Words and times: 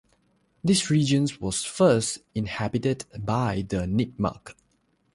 This 0.63 0.89
region 0.89 1.27
was 1.39 1.63
first 1.63 2.23
inhabited 2.33 3.05
by 3.23 3.61
the 3.69 3.85
Nipmuc. 3.85 4.55